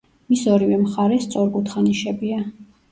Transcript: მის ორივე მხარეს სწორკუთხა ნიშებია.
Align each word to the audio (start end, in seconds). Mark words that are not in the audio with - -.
მის 0.31 0.45
ორივე 0.53 0.79
მხარეს 0.85 1.29
სწორკუთხა 1.29 1.87
ნიშებია. 1.91 2.45